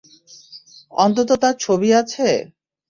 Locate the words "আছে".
2.01-2.27